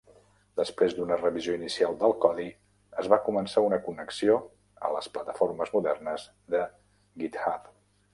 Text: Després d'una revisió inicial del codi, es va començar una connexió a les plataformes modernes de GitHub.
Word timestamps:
Després 0.59 0.93
d'una 0.99 1.17
revisió 1.17 1.57
inicial 1.57 1.91
del 2.03 2.15
codi, 2.23 2.47
es 3.03 3.09
va 3.13 3.19
començar 3.27 3.63
una 3.65 3.79
connexió 3.89 4.39
a 4.89 4.91
les 4.95 5.11
plataformes 5.19 5.75
modernes 5.77 6.25
de 6.55 6.63
GitHub. 7.25 7.71